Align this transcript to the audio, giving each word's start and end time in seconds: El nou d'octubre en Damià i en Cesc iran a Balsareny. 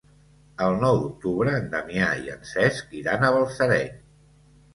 El 0.67 0.77
nou 0.83 0.95
d'octubre 1.03 1.53
en 1.57 1.67
Damià 1.73 2.07
i 2.23 2.33
en 2.37 2.41
Cesc 2.53 2.97
iran 3.03 3.27
a 3.27 3.31
Balsareny. 3.37 3.95